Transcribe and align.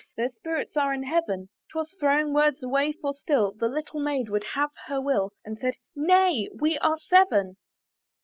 "Their 0.17 0.29
spirits 0.29 0.75
are 0.75 0.95
in 0.95 1.03
heaven!" 1.03 1.47
'Twas 1.69 1.93
throwing 1.99 2.33
words 2.33 2.63
away; 2.63 2.91
for 2.91 3.13
still 3.13 3.51
The 3.51 3.67
little 3.67 3.99
Maid 3.99 4.29
would 4.29 4.43
have 4.55 4.71
her 4.87 4.99
will, 4.99 5.31
And 5.45 5.59
said, 5.59 5.75
"Nay, 5.95 6.49
we 6.59 6.79
are 6.79 6.97
seven!" 6.97 7.55